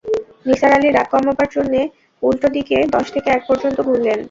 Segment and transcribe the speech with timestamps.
[0.45, 1.81] নিসার আলি রাগ কমাবার জন্যে
[2.23, 4.19] উন্টো দিকে দশ থেকে এক পর্যন্ত গুনলেন।